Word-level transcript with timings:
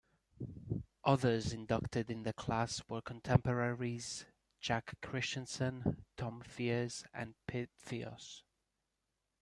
Others 1.03 1.53
inducted 1.53 2.09
in 2.09 2.23
the 2.23 2.33
class 2.33 2.81
were 2.89 3.03
contemporaries 3.03 4.25
Jack 4.59 4.99
Christiansen, 4.99 6.03
Tom 6.17 6.41
Fears, 6.41 7.05
and 7.13 7.35
Pete 7.45 7.69
Pihos. 7.85 8.41